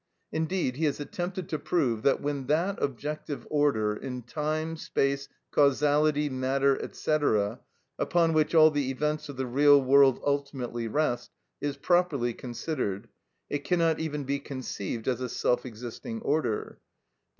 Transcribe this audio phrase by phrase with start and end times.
[0.31, 6.27] Indeed he has attempted to prove that when that objective order in time, space, causality,
[6.27, 7.17] matter, &c.,
[7.99, 11.29] upon which all the events of the real world ultimately rest,
[11.61, 13.09] is properly considered,
[13.47, 16.81] it cannot even be conceived as a self existing order, _i.